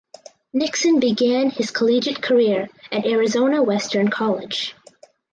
Nixon 0.51 0.99
began 0.99 1.51
his 1.51 1.69
collegiate 1.69 2.23
career 2.23 2.69
at 2.91 3.05
Arizona 3.05 3.61
Western 3.61 4.07
College. 4.07 4.73